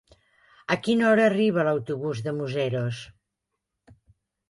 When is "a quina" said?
0.75-1.05